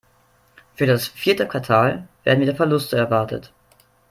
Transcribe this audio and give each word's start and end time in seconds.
Für 0.73 0.87
das 0.87 1.07
vierte 1.07 1.47
Quartal 1.47 2.07
werden 2.23 2.39
wieder 2.41 2.55
Verluste 2.55 2.97
erwartet. 2.97 3.53